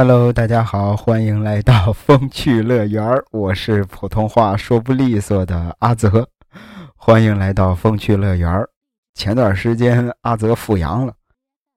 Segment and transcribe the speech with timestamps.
[0.00, 6.24] Hello，大家好，欢迎来到风趣乐园我是普通话说不利索的阿泽，
[6.94, 8.64] 欢迎来到风趣乐园
[9.14, 11.12] 前段时间阿泽复阳了，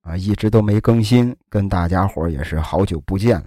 [0.03, 3.45] 啊，一直都没更新，跟大家伙也是好久不见了。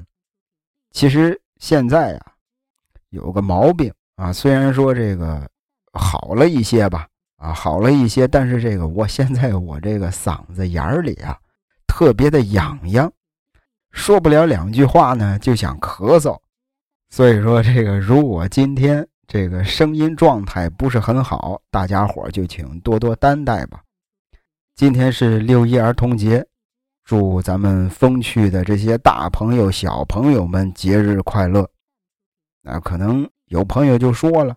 [0.90, 2.32] 其实现在啊，
[3.10, 5.48] 有个毛病啊，虽然说这个
[5.92, 7.06] 好了一些吧，
[7.36, 11.38] 啊，好了一些，但是这个我现在我这个嗓子眼里啊，
[11.86, 13.12] 特别的痒痒。
[13.94, 16.36] 说不了两句话呢，就想咳嗽，
[17.10, 23.80] 所以说这个如果今天这个声音状态不是很好，大家伙就请多多担待吧。
[24.74, 26.44] 今天是六一儿童节，
[27.04, 31.66] 祝咱们风趣的这些大朋友、小朋友们节日快乐。
[32.62, 34.54] 那可能有朋友就说了，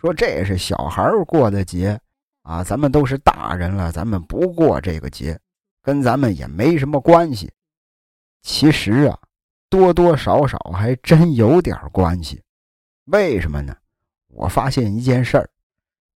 [0.00, 1.96] 说这是小孩过的节
[2.42, 5.38] 啊，咱们都是大人了，咱们不过这个节，
[5.82, 7.52] 跟咱们也没什么关系。
[8.42, 9.18] 其实啊，
[9.68, 12.42] 多多少少还真有点关系。
[13.06, 13.74] 为什么呢？
[14.28, 15.48] 我发现一件事儿，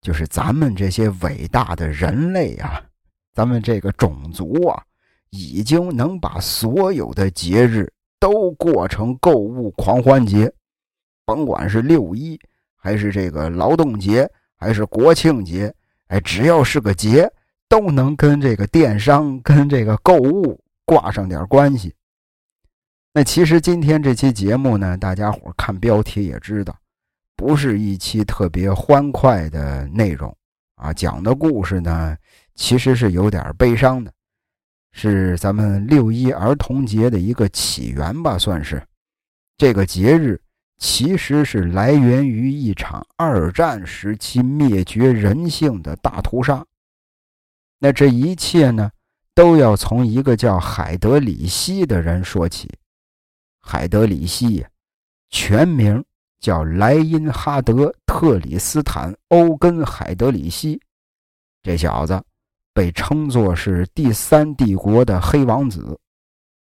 [0.00, 2.82] 就是咱们这些伟大的人类啊，
[3.34, 4.82] 咱们这个种族啊，
[5.30, 10.52] 已经能把所有的节日都过成购物狂欢节。
[11.24, 12.38] 甭管是六一，
[12.76, 15.74] 还是这个劳动节，还是国庆节，
[16.06, 17.30] 哎，只要是个节，
[17.68, 21.94] 都能跟这个电商、跟这个购物挂上点关系。
[23.16, 26.78] 那其实今天这期节目呢，大家伙看标题也知道，
[27.34, 30.36] 不是一期特别欢快的内容
[30.74, 30.92] 啊。
[30.92, 32.14] 讲的故事呢，
[32.54, 34.12] 其实是有点悲伤的，
[34.92, 38.86] 是咱们六一儿童节的一个起源吧，算是。
[39.56, 40.38] 这个节日
[40.76, 46.62] 其实是来源于一场二战时期灭绝人性的大屠杀。
[47.78, 48.90] 那这一切呢，
[49.34, 52.70] 都要从一个叫海德里希的人说起。
[53.68, 54.64] 海德里希，
[55.30, 56.02] 全名
[56.38, 57.72] 叫莱因哈德·
[58.06, 60.80] 特里斯坦·欧根·海德里希。
[61.64, 62.22] 这小子
[62.72, 65.98] 被称作是第三帝国的黑王子。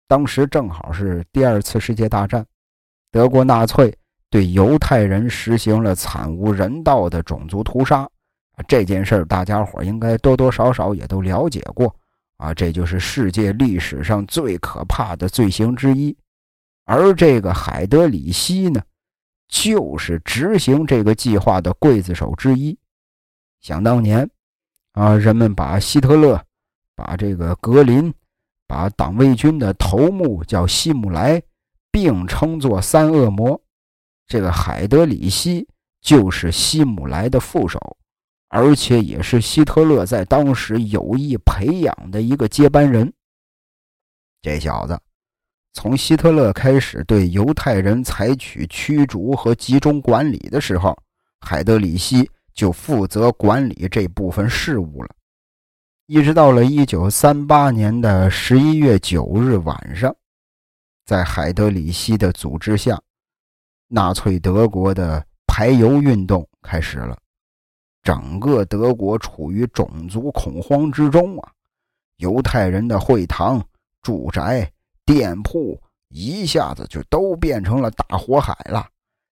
[0.06, 2.42] 当时正好是第二次世界大战，
[3.10, 3.94] 德国纳粹
[4.30, 8.08] 对犹太人实行了惨无人道的种族屠杀。
[8.66, 11.94] 这件事大家伙应该多多少少也都了解过
[12.38, 16.16] 啊，这就是世界历史上最可怕的罪行之一。
[16.90, 18.80] 而这个海德里希呢，
[19.46, 22.78] 就是执行这个计划的刽子手之一。
[23.60, 24.26] 想当年，
[24.92, 26.42] 啊，人们把希特勒、
[26.96, 28.10] 把这个格林、
[28.66, 31.42] 把党卫军的头目叫希姆莱，
[31.90, 33.60] 并称作“三恶魔”。
[34.26, 35.68] 这个海德里希
[36.00, 37.78] 就是希姆莱的副手，
[38.48, 43.12] 而且也是希特勒在当时有意培养的一个接班人。
[44.40, 44.98] 这小子。
[45.80, 50.92] 从希特勒开始对犹太人采取驱逐和集中管理的时候，
[51.38, 55.10] 海德里希就负责管理这部分事务了。
[56.06, 60.12] 一直到了1938年的11月9日晚上，
[61.06, 63.00] 在海德里希的组织下，
[63.86, 67.16] 纳粹德国的排犹运动开始了。
[68.02, 71.52] 整个德国处于种族恐慌之中啊！
[72.16, 73.64] 犹太人的会堂、
[74.02, 74.68] 住宅。
[75.08, 75.80] 店铺
[76.10, 78.86] 一下子就都变成了大火海了，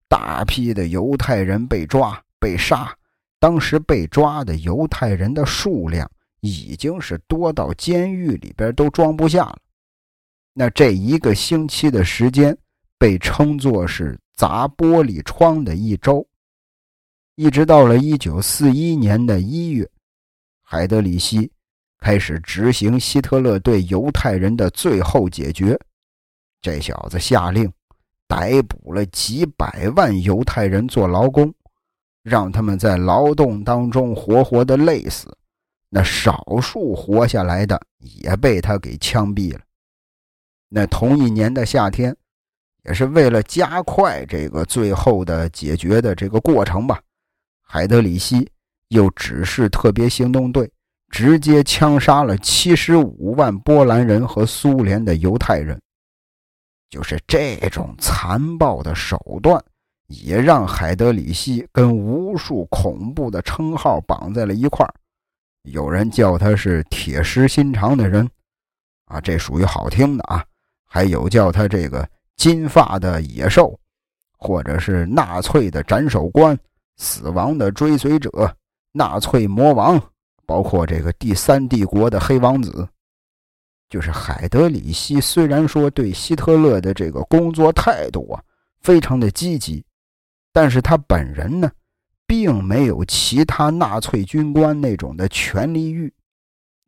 [0.07, 2.95] 大批的犹太人被抓被杀。
[3.41, 6.09] 当时被抓的犹太人的数量
[6.41, 9.59] 已经是多到监狱里边都装不下了。
[10.53, 12.55] 那这一个星期的时间
[12.99, 16.27] 被称作是砸玻璃窗的一周，
[17.35, 19.89] 一直到了一九四一年的一月，
[20.63, 21.51] 海德里希。
[22.03, 25.79] 开始执行希特勒对犹太人的最后解决。
[26.61, 27.73] 这小子下令
[28.27, 31.55] 逮捕了几百万犹太人做劳工，
[32.25, 35.33] 让他们在劳动当中活活的累死。
[35.89, 39.61] 那少数活下来的也被他给枪毙了。
[40.69, 42.17] 那同一年的夏天，
[42.85, 47.01] 也是为了加快这个最后的解决的这个过程吧，
[47.61, 48.51] 海德里希
[48.89, 50.69] 又指示特别行动队。
[51.13, 55.79] 直接枪杀了七十五万波兰人和苏联的犹太人，
[56.89, 59.63] 就是这种残暴的手段，
[60.07, 64.89] 也让海德里希跟无数恐怖的称号绑在了一块
[65.65, 68.27] 有人叫他是铁石心肠的人，
[69.05, 70.43] 啊，这属于好听的啊；
[70.89, 73.79] 还有叫他这个金发的野兽，
[74.39, 76.59] 或者是纳粹的斩首官、
[76.97, 78.57] 死亡的追随者、
[78.93, 80.03] 纳粹魔王。
[80.47, 82.89] 包括这个第三帝国的黑王子，
[83.89, 88.43] 就是海德里希虽然说对希特勒的这个工作态度啊
[88.81, 89.85] 非常的积极，
[90.53, 91.71] 但是他本人呢，
[92.27, 96.13] 并没有其他纳粹军官那种的权力欲，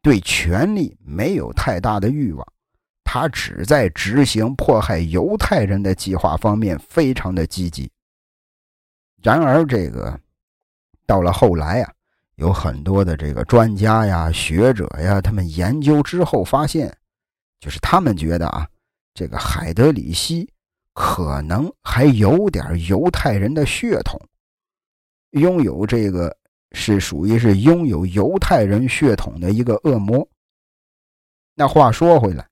[0.02, 2.46] 对权力没有太大的欲望，
[3.04, 7.90] 他只在执行迫害犹太人的计划方面非常的积极。
[9.22, 10.18] 然而，这个
[11.06, 11.92] 到了后来啊。
[12.36, 16.92] 有很多的这个专家呀、学者呀，他们研究之后发现，
[17.60, 18.68] 就是他们觉得啊，
[19.14, 20.50] 这个海德里希
[20.92, 24.20] 可能还有点犹太人的血统，
[25.30, 26.36] 拥有这个
[26.72, 30.26] 是属于是拥有犹太人血统的一个恶魔。
[31.54, 32.44] 那话说回来，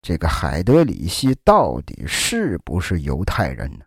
[0.00, 3.84] 这个海德里希到底是不是犹太人呢？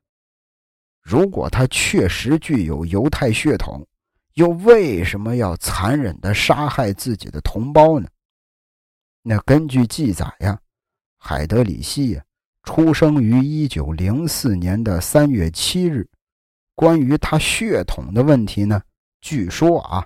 [1.02, 3.88] 如果他确实具有犹太血统，
[4.36, 8.08] 又为什么要残忍的杀害自己的同胞呢？
[9.22, 10.60] 那根据记载呀，
[11.18, 12.24] 海德里希呀
[12.64, 16.08] 出生于一九零四年的三月七日。
[16.74, 18.82] 关于他血统的问题呢，
[19.20, 20.04] 据说啊，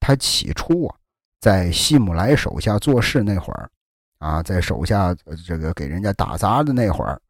[0.00, 0.96] 他起初啊
[1.40, 3.70] 在希姆莱手下做事那会儿，
[4.18, 5.14] 啊，在手下
[5.46, 7.20] 这个给人家打杂的那会儿，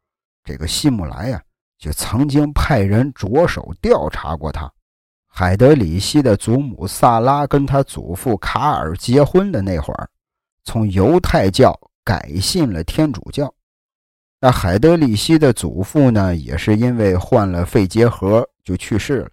[0.43, 1.43] 这个希姆莱呀
[1.77, 4.71] 就曾经派人着手调查过他。
[5.39, 10.09] 海德里希的祖母萨拉跟他祖父卡尔结婚的那会儿，
[10.65, 13.49] 从犹太教改信了天主教。
[14.41, 19.29] 那海德里希的祖父呢，也是因为患了肺结核就去世了。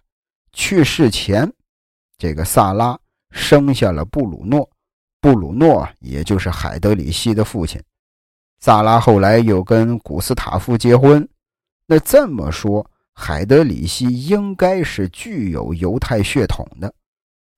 [0.53, 1.51] 去世前，
[2.17, 2.97] 这个萨拉
[3.31, 4.69] 生下了布鲁诺，
[5.19, 7.83] 布鲁诺也就是海德里希的父亲。
[8.61, 11.27] 萨拉后来又跟古斯塔夫结婚。
[11.85, 12.89] 那这么说。
[13.19, 16.93] 海德里希应该是具有犹太血统的，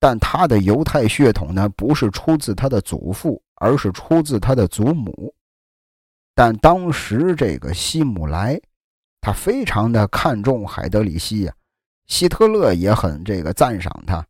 [0.00, 5.32] 但他的犹太血统呢，不是出自他的祖父，而是出自他的祖母。
[6.34, 8.58] 但当时这个希姆莱，
[9.20, 11.52] 他非常的看重海德里希呀，
[12.06, 14.26] 希特勒也很这个赞赏他，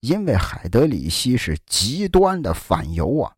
[0.00, 3.32] 因为海德里希是极端的反犹啊，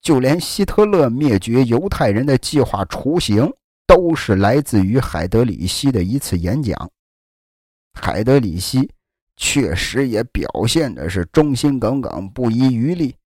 [0.00, 3.52] 就连希特勒灭绝犹太人的计划雏形。
[3.90, 6.88] 都是来自于海德里希的一次演讲。
[7.92, 8.88] 海德里希
[9.36, 13.16] 确实也表现的是忠心耿耿、不遗余力。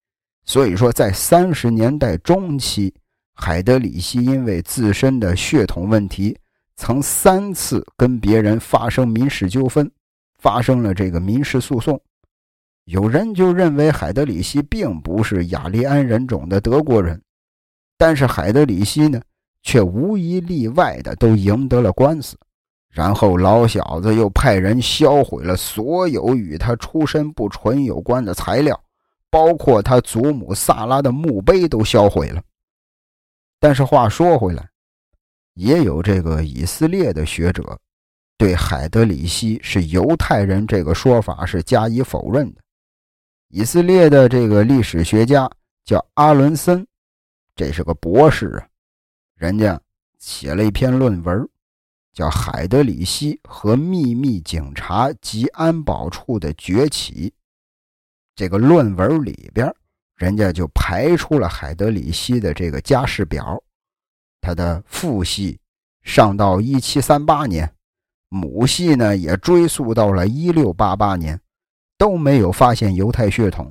[0.46, 2.94] 所以说，在三十年代中期，
[3.34, 6.34] 海德里希因为自身的血统问题，
[6.76, 9.90] 曾三次跟别人发生民事纠纷，
[10.38, 12.00] 发生了这个民事诉讼。
[12.84, 17.20] 有人就认为海德里希并不是雅利安人种的德国人，
[17.98, 19.20] 但是海德里希呢？
[19.64, 22.36] 却无一例外的都赢得了官司，
[22.90, 28.80] 然后老小子又派人销毁了所有与他出身不纯有关的材料，
[29.30, 32.40] 包括他祖母萨拉的墓碑都销毁了。
[33.58, 34.68] 但是话说回来，
[35.54, 37.78] 也有这个以色列的学者
[38.36, 42.60] 对海德里希是犹太人这个说法是加以否认的。
[43.48, 45.50] 以色列的这个历史学家
[45.84, 46.86] 叫阿伦森，
[47.56, 48.66] 这是个博士啊。
[49.44, 49.78] 人家
[50.18, 51.46] 写了一篇论文，
[52.14, 57.28] 叫《海德里希和秘密警察及安保处的崛起》。
[58.34, 59.70] 这个论文里边，
[60.16, 63.62] 人家就排出了海德里希的这个家世表，
[64.40, 65.60] 他的父系
[66.04, 67.70] 上到1738年，
[68.30, 71.38] 母系呢也追溯到了1688年，
[71.98, 73.70] 都没有发现犹太血统。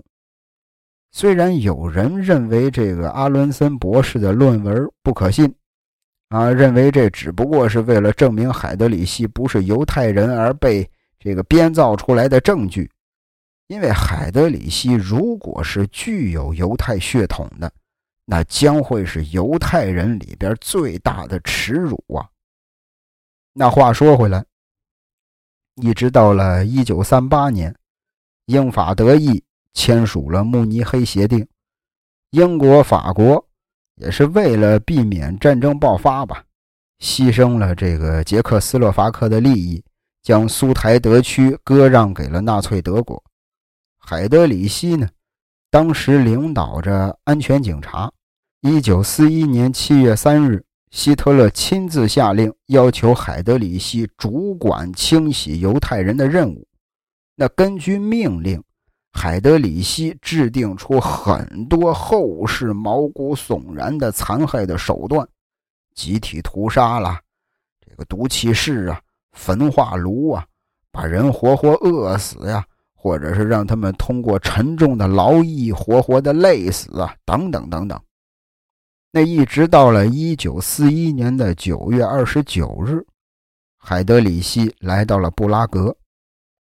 [1.11, 5.51] 虽然有人认为这个阿伦森博士的论文不可信，
[6.33, 12.89] 啊，认为这只不过是为了证明海德里希不是犹太人而被这个编造出来的证据，
[13.67, 17.71] 因为海德里希如果是具有犹太血统的，
[18.25, 22.25] 那将会是犹太人里边最大的耻辱啊。
[23.53, 24.43] 那话说回来，
[25.75, 27.75] 一直到了一九三八年，
[28.47, 29.43] 英法德意。
[29.75, 31.47] 签署了慕尼黑协定，
[32.29, 33.47] 英国、法国
[33.95, 36.43] 也是为了避免战争爆发吧，
[36.99, 39.83] 牺牲了这个捷克斯洛伐克的利益，
[40.21, 43.23] 将苏台德区割让给了纳粹德国。
[43.99, 45.07] 海德里希呢，
[45.69, 48.11] 当时领导着安全警察。
[48.61, 56.67] 一九四一年七月三日，希特勒亲自下令，要求海德里希主管清洗犹太人的任务。
[57.35, 58.63] 那根据命令。
[59.15, 65.25] 海德里希制定出很多后世毛骨悚然的残害的手段，
[65.93, 67.19] 集体屠杀了，
[67.79, 68.99] 这个毒气室啊，
[69.31, 70.43] 焚化炉啊，
[70.91, 72.65] 把人活活饿死呀，
[72.95, 77.97] 或者是让他们通过沉重的劳役活活的累死啊，等等等等。
[79.11, 83.05] 那一直到了一九四一年的九月二十九日，
[83.77, 85.95] 海德里希来到了布拉格，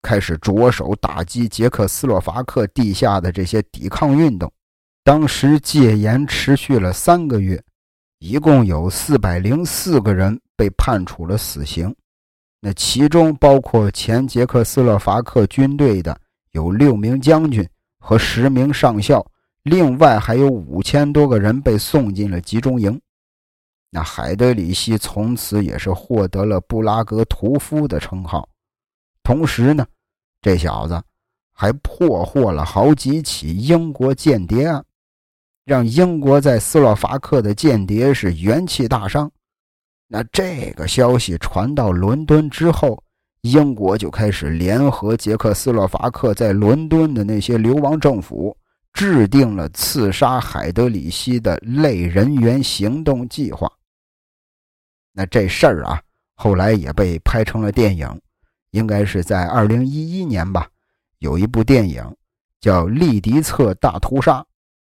[0.02, 4.52] 开始着手打击捷克斯洛伐克地下的这些抵抗运动。
[5.04, 7.62] 当时戒严持续了三个月，
[8.18, 11.94] 一共有四百零四个人被判处了死刑，
[12.60, 16.16] 那其中包括前捷克斯洛伐克军队的
[16.52, 17.68] 有六名将军
[17.98, 19.24] 和十名上校。
[19.64, 23.00] 另外还有五千多个人被送进了集中营，
[23.90, 28.48] 那海德里希从此也是获得了布拉格屠夫的称号。
[29.22, 29.86] 同时呢，
[30.40, 31.02] 这小子
[31.52, 34.84] 还破获了好几起英国间谍案，
[35.64, 39.30] 让英国在斯洛伐克的间谍是元气大伤。
[40.08, 43.02] 那这个消息传到伦敦之后，
[43.42, 48.56] 英国就开始联合捷克斯洛伐克在伦敦的那些流亡政府。
[48.94, 53.66] 制定了刺杀海德里希的类人猿行动计划。
[55.12, 55.98] 那这事儿啊，
[56.34, 58.06] 后来也被拍成了电影，
[58.72, 60.68] 应该是在二零一一年吧。
[61.20, 62.04] 有一部电影
[62.60, 64.40] 叫《利迪策大屠杀》，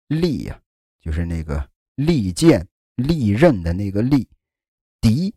[0.07, 0.57] 利呀，
[1.01, 1.63] 就是那个
[1.95, 2.65] 利剑、
[2.95, 4.25] 利刃的那个利；
[5.01, 5.35] 迪，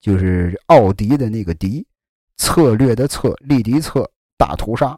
[0.00, 1.84] 就是奥迪的那个迪；
[2.36, 4.08] 策略的策，利迪策
[4.38, 4.96] 大屠杀。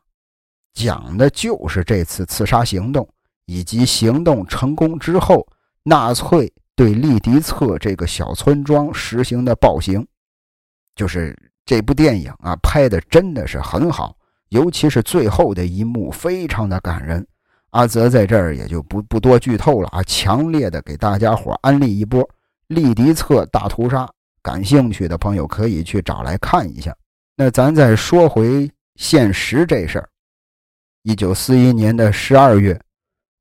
[0.74, 3.08] 讲的就是这次刺杀行动，
[3.46, 5.46] 以及行动成功之后，
[5.82, 10.06] 纳粹对利迪策这个小村庄实行的暴行。
[10.94, 11.34] 就是
[11.72, 14.14] 这部电影啊，拍的真的是很好，
[14.50, 17.26] 尤其是最后的一幕，非常的感人。
[17.70, 22.22] 阿泽在这儿也就不不多剧透了啊，强烈的给大家伙安利一波
[22.66, 24.04] 《利迪策大屠杀》，
[24.42, 26.94] 感兴趣的朋友可以去找来看一下。
[27.36, 30.06] 那咱再说回现实这事儿。
[31.04, 32.78] 一九四一年的十二月，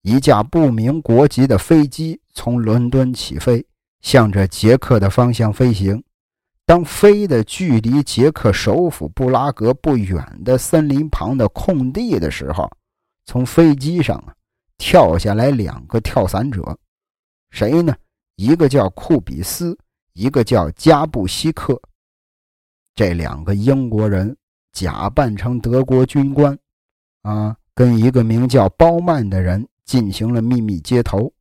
[0.04, 3.66] 一架不明国籍的飞机从伦敦起飞，
[4.00, 6.02] 向着捷克的方向飞行。
[6.72, 12.72] 当飞的距离捷克首府布拉格不远的森林旁的空地的时候，
[13.26, 14.34] 从飞机上啊
[14.78, 16.80] 跳下来两个跳伞者，
[17.50, 17.94] 谁呢？
[18.38, 19.78] 一个叫库比斯，
[20.14, 21.78] 一个叫加布西克。
[22.96, 24.34] 这两个英国人
[24.72, 26.58] 假扮成德国军官。
[27.24, 31.34] 啊，跟一个名叫包曼的人进行了秘密接头。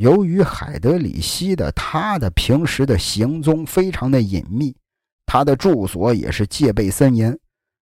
[0.00, 4.74] 由于海德里希的他的平时的行踪非常的隐秘，
[5.26, 7.38] 他的住所也是戒备森严，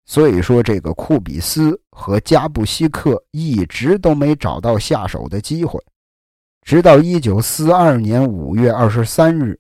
[0.05, 5.77] 所以说这个库比斯和加布西克一直都没找到下手的机会。
[6.61, 9.59] 直到一九四二年五月二十三日，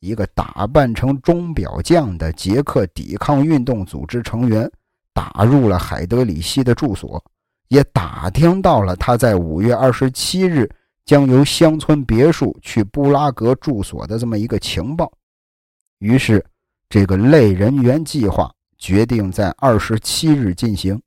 [0.00, 4.70] 一个打扮成钟表匠的捷克抵抗运动组织成员。
[5.12, 7.22] 打入了海德里希的住所，
[7.68, 10.68] 也打听到了他在五月二十七日
[11.04, 15.12] 将由乡村别墅去布拉格住所的这么一个情报。
[15.98, 16.44] 于是，
[16.88, 21.00] 这个类人猿计划决定在二十七日进行。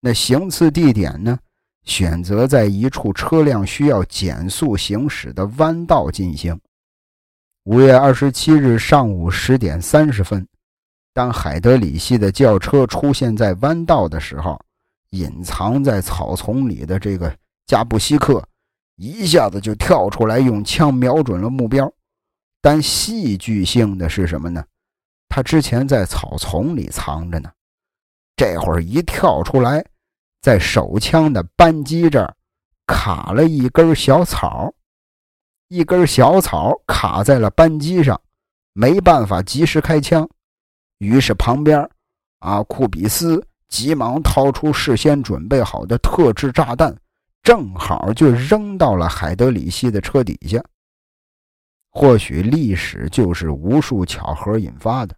[0.00, 1.38] 那行刺地点呢？
[1.84, 6.58] 选择在一处车辆需要减速行驶的弯道进行。
[7.62, 10.44] 五月二十七日上午十点三十分。
[11.12, 14.60] 当海德里希的轿车出现在弯道的时候，
[15.10, 17.32] 隐藏在草丛里的这个
[17.66, 18.44] 加布西克
[18.96, 21.90] 一下子就跳出来，用枪瞄准了目标。
[22.60, 24.64] 但戏剧性的是什么呢？
[25.28, 27.50] 他之前在草丛里藏着呢，
[28.36, 29.84] 这会儿一跳出来，
[30.40, 32.34] 在手枪的扳机这儿
[32.86, 34.72] 卡了一根小草，
[35.68, 38.18] 一根小草卡在了扳机上，
[38.72, 40.28] 没办法及时开枪。
[40.98, 41.88] 于是旁边，
[42.38, 46.96] 啊，库比斯急忙掏出事先准备好的特制炸弹，
[47.46, 50.60] 正好就扔到了海德里希的车底下。
[51.92, 55.14] 或许历史就是无数巧合引发的。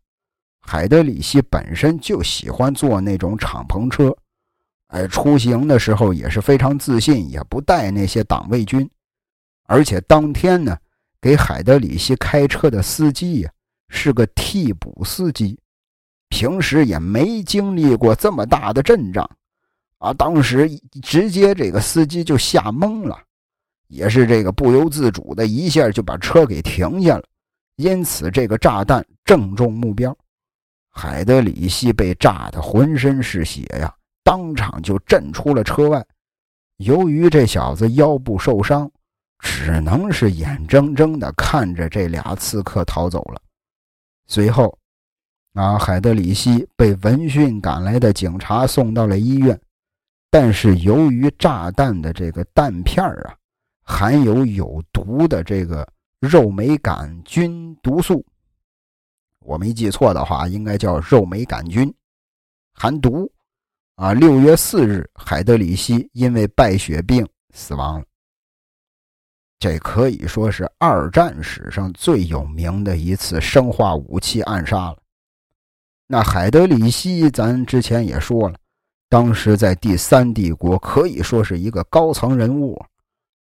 [0.61, 4.15] 海德里希本身就喜欢坐那种敞篷车，
[4.89, 8.87] 哎，出行的时候也是非常自信，也不带那些党卫军。
[9.65, 10.77] 而且当天呢，
[11.23, 13.51] 给海德里希开车的司机呀，
[13.89, 15.59] 是个替补司机。
[16.29, 19.27] 平时也没经历过这么大的阵仗，
[19.99, 20.69] 啊，当时
[21.03, 23.19] 直接这个司机就吓懵了，
[23.89, 27.25] 也是这个不由自主的一下就把车给停下了，
[27.77, 30.17] 因此这个炸弹正中目标，
[30.91, 36.05] 海德里希被炸得浑身是血呀，当场就震出了车外。
[36.77, 38.89] 由于这小子腰部受伤，
[39.41, 43.41] 只能是眼睁睁的看着这俩刺客逃走了。
[44.27, 44.79] 随后。
[45.55, 49.61] 啊，海德里希被闻讯赶来的警察送到了医院，
[50.31, 53.37] 但是由于炸弹的这个弹片啊，
[53.83, 55.87] 含有有毒的这个
[56.21, 58.25] 肉霉杆菌毒素。
[59.41, 61.93] 我没记错的话，应该叫肉霉杆菌，
[62.75, 63.31] 含毒。
[63.95, 68.07] 啊，六月四日，海德里希因为败血病死亡了。
[69.59, 74.99] 这可以说是二战史上最有名的一次生化武器暗杀了。
[76.07, 78.57] 那海德里希，咱之前也说了，
[79.09, 82.79] 当时在第三帝国可以说是一个高层人物，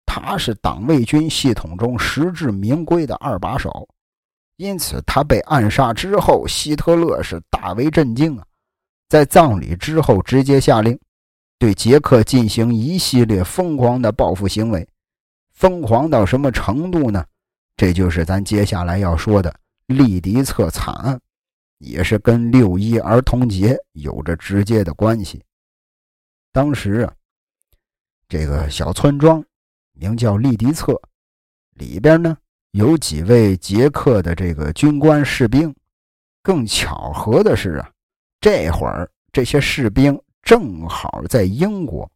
[0.06, 3.86] 他是党卫军系统中实至名归的二把手。
[4.58, 8.44] 因此，他被暗杀之后，希特勒是大为震惊啊！
[9.08, 10.98] 在葬礼之后，直接下令
[11.58, 14.86] 对捷克进行一系列疯狂的报复行为。
[15.52, 17.24] 疯狂到什么程度呢？
[17.76, 19.54] 这就是咱接下来要说的
[19.86, 21.20] 利迪策惨案，
[21.78, 25.42] 也是跟六一儿童节有着直接的关系。
[26.56, 27.12] 当时啊，
[28.30, 29.44] 这个小村庄
[29.92, 30.98] 名叫利迪策，
[31.74, 32.34] 里边呢。
[32.70, 35.74] 有几位捷克的这个军官士兵，
[36.42, 37.90] 更巧合的是啊，
[38.40, 42.10] 这会儿这些士兵正好在英国，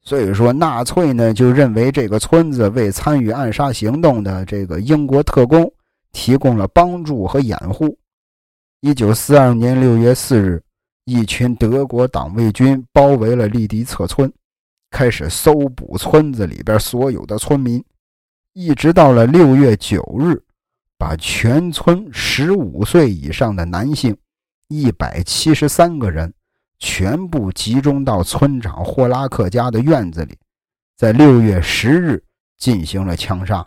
[0.00, 5.68] 所以说纳粹呢就认为这个村子为参与暗杀行动的这个英国特工
[6.12, 7.98] 提供了帮助和掩护。
[8.80, 10.62] 一九四二年六月四日，
[11.04, 14.32] 一群德国党卫军包围了利迪策村，
[14.90, 17.84] 开始搜捕村子里边所有的村民。
[18.52, 20.40] 一直到了六月九日，
[20.96, 24.16] 把全村十五岁以上的男性
[24.68, 26.32] 一百七十三个人
[26.78, 30.38] 全部集中到村长霍拉克家的院子里，
[30.96, 32.22] 在六月十日
[32.58, 33.66] 进行了枪杀。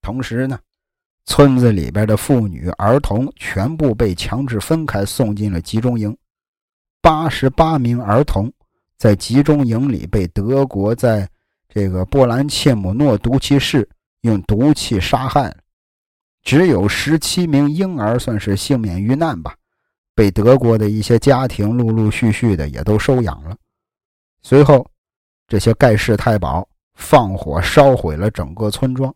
[0.00, 0.58] 同时呢，
[1.26, 6.16] 村子里边的妇女、儿童全部被强制分开送进了集中营。
[7.02, 8.52] 八十八名儿童
[8.96, 11.28] 在集中营里被德国在。
[11.68, 13.86] 这个波兰切姆诺毒气室
[14.22, 15.54] 用毒气杀害，
[16.42, 19.54] 只有十七名婴儿算是幸免于难吧，
[20.14, 23.54] 被德国的一些家庭陆陆续续的也都收养了。
[24.40, 24.90] 随后，
[25.46, 29.14] 这些盖世太保放火烧毁了整个村庄，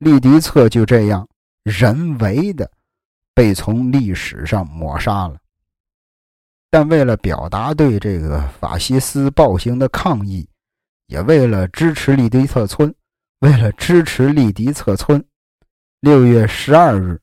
[0.00, 1.26] 利迪策就这样
[1.62, 2.70] 人为的
[3.32, 5.38] 被从历史上抹杀了。
[6.68, 10.46] 但为了表达对这个法西斯暴行的抗议。
[11.06, 12.94] 也为了支持利迪策村，
[13.40, 15.20] 为了支持利迪策村，
[15.98, 17.20] 六月十二日，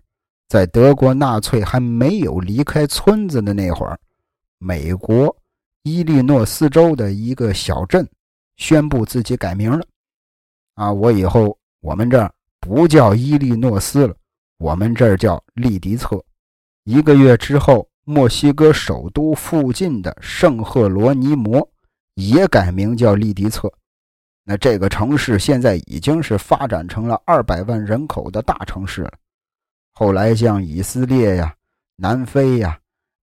[0.49, 3.97] 在德国纳粹还没有离开村子的那会儿，
[4.57, 5.33] 美国
[5.83, 8.05] 伊利诺斯州的一个小镇
[8.57, 9.87] 宣布自己改名了。
[10.73, 14.15] 啊，我以后我们这儿不叫伊利诺斯了，
[14.57, 16.23] 我们这儿叫利迪策。
[16.83, 21.67] 一个月之后，墨西哥首都附近的圣赫罗尼摩。
[22.19, 23.71] 也改名叫利迪策，
[24.43, 29.11] 那这个城市现在已经是发展成了二百万人口的大城市了。
[29.93, 31.53] 后来像以色列呀、
[31.95, 32.75] 南非呀、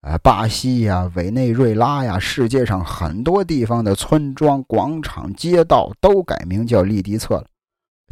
[0.03, 7.47] 呃巴西呀、委内瑞拉呀，世界上很多地方的村庄、广场、街道都改名叫利迪策了，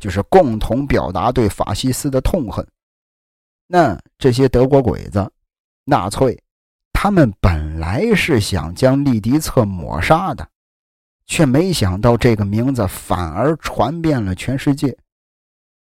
[0.03, 2.67] 就是共同表达对法西斯的痛恨。
[3.69, 5.31] 那这些德国鬼子、
[5.85, 6.37] 纳粹，
[6.93, 10.45] 他们本来是想将利迪策抹杀的。
[11.25, 14.95] 却没想到，这个名字反而传遍了全世界。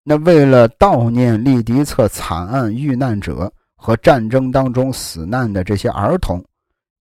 [0.05, 6.45] 那为了悼念利迪策惨案遇难者和战争当中死难的这些儿童，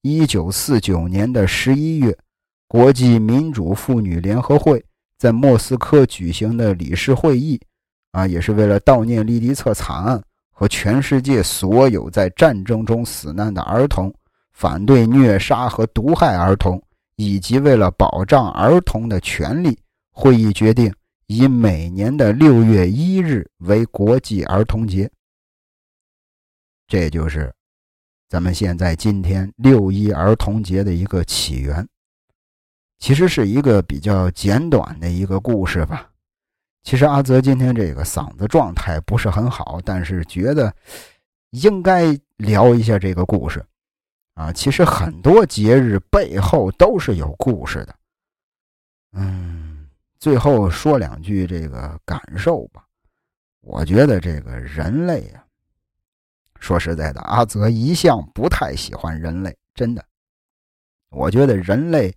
[0.03, 2.17] 一九四九年的十一月，
[2.69, 4.82] 国际民主妇女联合会
[5.19, 7.62] 在莫斯科举行的理事会议，
[8.12, 10.19] 啊，也是为了悼念利迪策惨案
[10.51, 14.12] 和全世界所有在战争中死难的儿童，
[14.53, 16.82] 反对虐杀和毒害儿童。
[17.21, 19.77] 以及为了保障儿童的权利，
[20.10, 20.89] 会议决定
[21.27, 25.12] 以每年的六月一日为国际儿童节。
[26.88, 27.53] 这就是
[28.29, 31.86] 咱们现在今天六一儿童节的一个起源。
[32.99, 36.09] 其实是一个比较简短的一个故事吧。
[36.83, 40.73] 其实阿泽今天这个嗓子状态不是很好，但是觉得
[41.51, 43.65] 应该聊一下这个故事。
[44.35, 47.95] 啊，其实很多节日背后都是有故事的。
[49.13, 52.85] 嗯，最后说两句这个感受吧。
[53.62, 55.43] 我觉得这个人类啊，
[56.59, 60.03] 说实在的，阿泽一向不太喜欢人类，真的。
[61.09, 62.13] 我觉得人类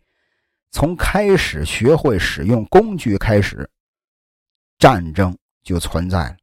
[0.72, 3.68] 从开始学会使用工具开始，
[4.78, 6.36] 战争就存在了。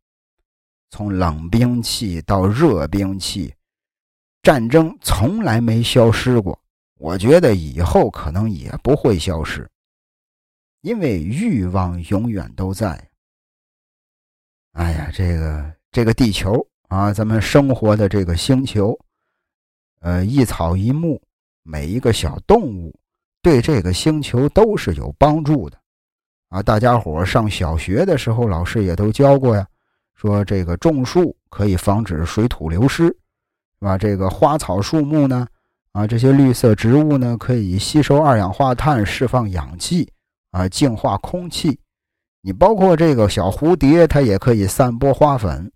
[0.91, 3.53] 从冷兵器到热兵器。
[4.41, 6.57] 战争从来没消失过，
[6.97, 9.69] 我觉得以后可能也不会消失。
[10.79, 13.09] 因为欲望永远都在。
[14.71, 18.97] 哎呀，这个这个地球啊，咱们生活的这个星球，
[19.99, 21.21] 呃，一草一木，
[21.63, 22.97] 每一个小动物，
[23.41, 25.77] 对这个星球都是有帮助的。
[26.49, 29.65] 啊，大家伙上小学的时候，老师也都教过呀，
[30.15, 33.15] 说这个种树可以防止水土流失，是
[33.85, 33.97] 吧？
[33.97, 35.47] 这个花草树木呢，
[35.91, 40.11] 啊，这些绿色植物呢，可以吸收二氧化碳，释放氧气，
[40.51, 41.79] 啊，净化空气。
[42.41, 45.71] 你包括这个小蝴蝶，它也可以散播花粉，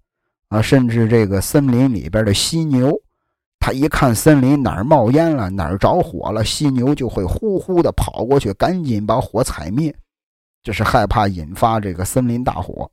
[0.48, 3.00] 啊，甚至这个森林里边的犀牛，
[3.64, 9.96] 他一看森林哪儿冒烟了，哪儿着火了，犀牛就会呼呼的跑过去，赶紧把火踩灭。
[10.62, 12.92] 就是害怕引发这个森林大火，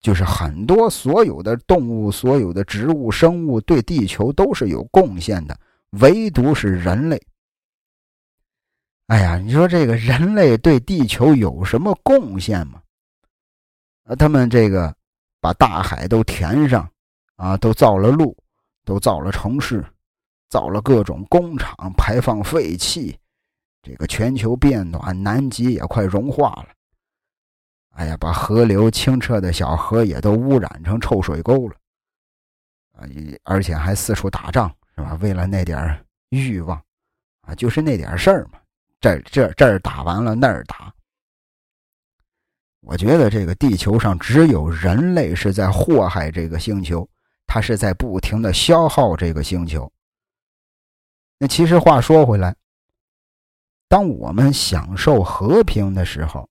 [0.00, 5.56] 就是很多所有的动物、所有的植物、生物对地球都是有贡献的，
[6.00, 7.22] 唯独是人类。
[9.06, 12.82] 哎呀，你说这个人类对地球有什么贡献吗？
[14.06, 14.92] 啊，他们这个
[15.40, 16.90] 把大海都填上，
[17.36, 18.36] 啊，都造了路，
[18.88, 19.84] 都造了城市，
[20.48, 23.18] 造了各种工厂，排放废气。
[23.82, 26.68] 这个全球变暖，南极也快融化了。
[27.90, 31.76] 哎呀，把河流清澈的小河也都污染成臭水沟了。
[32.96, 33.04] 啊，
[33.44, 35.18] 而且还四处打仗，是吧？
[35.20, 36.82] 为了那点欲望，
[37.42, 38.58] 啊，就是那点事儿嘛。
[39.00, 40.90] 这这这儿打完了，那儿打。
[42.80, 47.06] 我觉得这个地球上只有人类是在祸害这个星球，
[47.48, 49.90] 他是在不停的消耗这个星球。
[51.38, 52.54] 那其实话说回来。
[53.88, 56.46] 当我们享受和平的时候，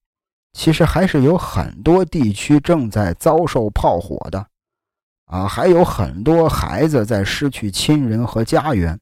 [0.53, 4.43] 其实还是有很多地区正在遭受炮火的，
[5.25, 8.99] 啊，还有很多孩子在失去亲人和家园。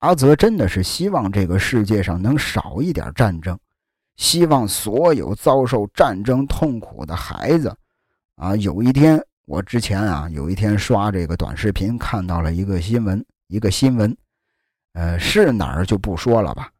[0.00, 3.58] 阿泽真的是希望这个世界上能少一点战争，
[4.16, 7.74] 希望所有遭受战争痛苦的孩子，
[8.36, 14.16] 啊，有一天，我之前啊，有一天刷这个短视频看到了一个新闻，一个新闻，
[14.92, 16.70] 呃，是哪儿就不说了吧。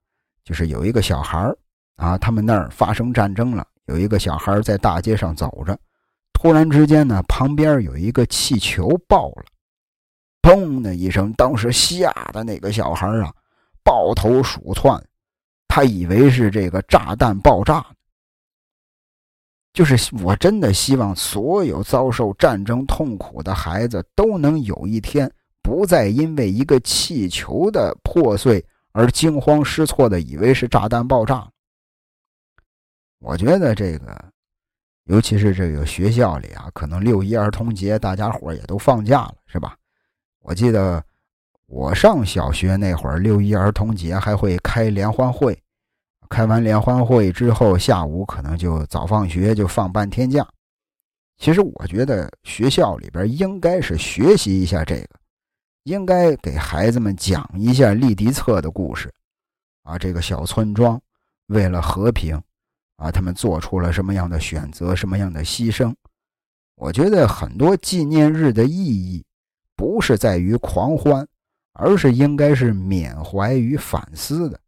[0.45, 1.53] 就是有一个小孩
[1.97, 3.67] 啊，他们那儿发生战争了。
[3.87, 5.77] 有一个小孩在大街上走着，
[6.33, 9.45] 突然之间呢，旁边有一个气球爆了，
[10.41, 13.35] 砰的一声，当时吓得那个小孩啊，
[13.83, 15.05] 抱头鼠窜，
[15.67, 17.85] 他以为是这个炸弹爆炸。
[19.73, 25.31] 就是我真的希望所有遭受战争痛苦的孩子都能有一天
[25.63, 28.65] 不再因为一个气球的破碎。
[28.93, 31.49] 而惊慌失措的以为是炸弹爆炸。
[33.21, 34.33] 我觉得这个，
[35.05, 39.77] 尤其是这个学校里啊，可能六一儿童节大家伙也都放假了，是吧？
[40.41, 41.01] 我记得
[41.67, 45.57] 我上小学那会儿，六一儿童节还会开联欢会，
[46.31, 50.49] 开完联欢会之后，下午可能就早放学，就放半天假。
[51.37, 55.09] 其实我觉得学校里边应该是学习一下这个。
[55.85, 59.11] 应该给孩子们讲一下利迪策的故事，
[59.83, 61.01] 啊，这个小村庄
[61.47, 62.39] 为了和平，
[62.97, 65.93] 啊，他们做出了什么样的选择，什么样的牺牲？
[66.77, 69.25] 我觉得很多纪念日的意义，
[69.75, 71.27] 不是在于狂欢，
[71.73, 74.61] 而是应该是缅怀与反思的，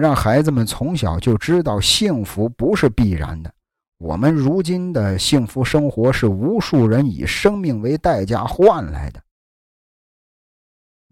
[0.00, 3.52] 让孩子们从小就知道幸福不是必然的。
[3.98, 9.22] 我们如今的幸福生活是无数人以生命为代价换来的。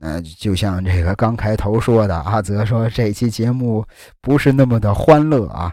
[0.00, 3.86] 嗯，就像这个刚开头说的，阿泽说这期节目
[4.20, 5.72] 不是那么的欢乐啊，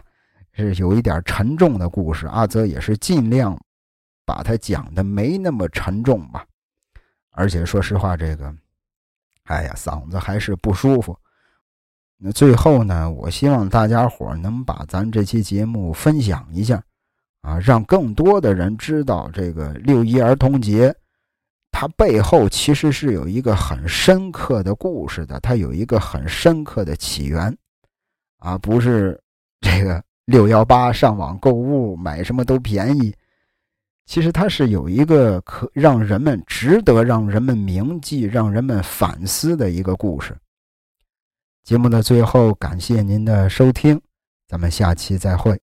[0.52, 2.28] 是有一点沉重的故事。
[2.28, 3.58] 阿泽也是尽量
[4.24, 6.46] 把它讲的没那么沉重吧。
[7.32, 8.54] 而且说实话，这个，
[9.44, 11.18] 哎呀，嗓子还是不舒服。
[12.22, 16.82] 那最后呢，我希望大家伙能把咱这期节目分享一下，
[17.40, 20.94] 啊，让更多的人知道这个六一儿童节。
[21.72, 27.56] 它背后其实是有一个很深刻的故事的，它有一个很深刻的起源，
[28.38, 29.18] 啊，不是
[29.60, 33.14] 这个六幺八上网购物买什么都便宜，
[34.04, 40.36] 其实它是有一个可让人们值得让人们铭记、让人们反思的一个故事。
[41.70, 44.00] 节目的最后，感谢您的收听，
[44.48, 45.56] 咱们下期再会。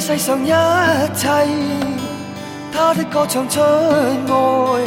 [0.00, 0.48] 世上一
[1.14, 1.28] 切，
[2.72, 4.82] 他他的歌唱出爱，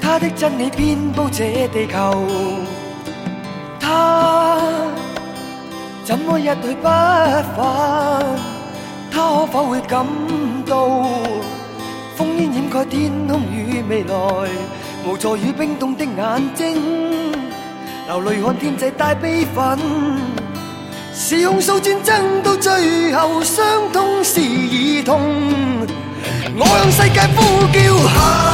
[0.00, 2.26] 他的真理遍布这地球。
[3.80, 4.60] 他
[6.04, 8.24] 怎么一去不返？
[9.10, 10.06] 他可否会感
[10.64, 10.86] 到
[12.16, 14.48] 烽烟掩盖天空与未来？
[15.04, 17.32] 无助与冰冻的眼睛，
[18.06, 19.76] 流泪看天际带悲愤。
[21.14, 25.20] 是控诉战争到最后，伤痛是儿童。
[26.56, 28.51] 我向世界呼叫。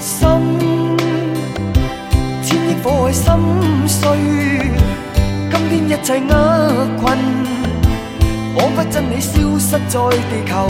[0.00, 0.28] 心，
[2.42, 3.24] 千亿火海心
[3.86, 4.08] 碎，
[5.50, 6.34] 今天一切厄
[7.00, 7.18] 困，
[8.56, 10.68] 仿佛真理消失在地球，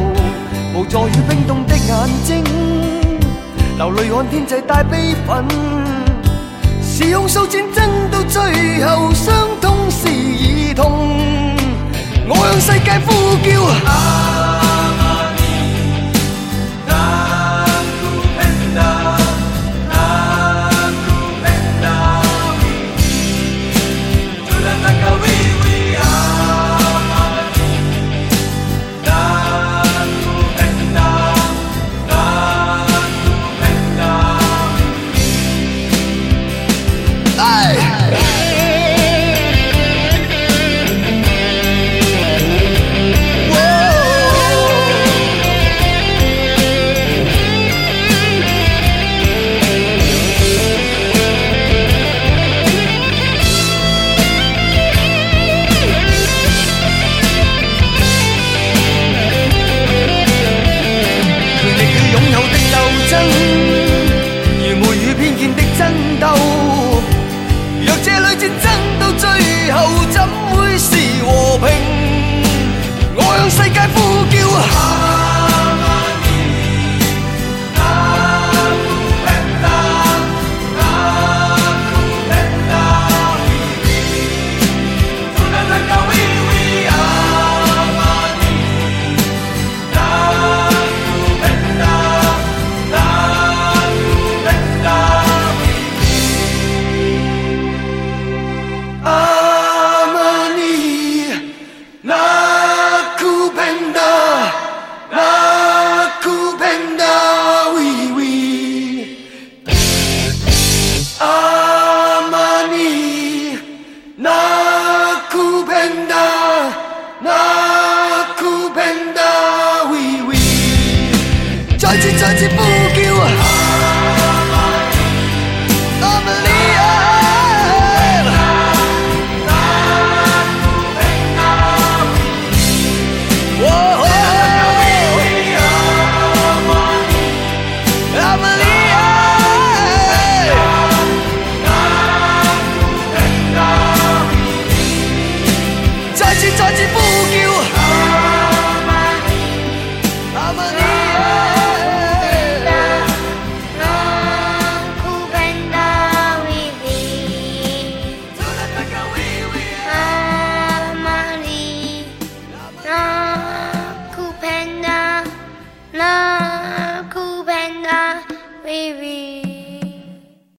[0.74, 1.88] 无助与冰冻的眼
[2.24, 2.44] 睛，
[3.76, 5.44] 流泪看天际带悲愤。
[6.82, 8.40] 是控诉战争到最
[8.84, 11.16] 后，伤痛是儿童。
[12.28, 14.55] 我向世界呼叫。